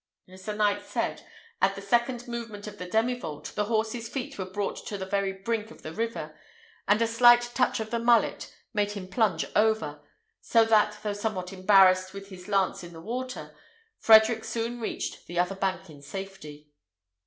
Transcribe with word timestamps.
As 0.27 0.45
the 0.45 0.55
knight 0.55 0.83
said, 0.83 1.27
at 1.61 1.75
the 1.75 1.81
second 1.83 2.27
movement 2.27 2.65
of 2.65 2.79
the 2.79 2.87
demivolte, 2.87 3.53
the 3.53 3.65
horse's 3.65 4.09
feet 4.09 4.35
were 4.39 4.49
brought 4.49 4.77
to 4.87 4.97
the 4.97 5.05
very 5.05 5.31
brink 5.31 5.69
of 5.69 5.83
the 5.83 5.93
river, 5.93 6.35
and 6.87 6.99
a 7.03 7.07
slight 7.07 7.51
touch 7.53 7.79
of 7.79 7.91
the 7.91 7.99
mullet 7.99 8.51
made 8.73 8.93
him 8.93 9.07
plunge 9.07 9.45
over; 9.55 10.01
so 10.41 10.65
that, 10.65 10.97
though 11.03 11.13
somewhat 11.13 11.53
embarrassed 11.53 12.15
with 12.15 12.29
his 12.29 12.47
lance 12.47 12.83
in 12.83 12.93
the 12.93 12.99
water, 12.99 13.55
Frederick 13.99 14.43
soon 14.43 14.79
reached 14.79 15.27
the 15.27 15.37
other 15.37 15.53
bank 15.53 15.87
in 15.87 16.01
safety. 16.01 16.71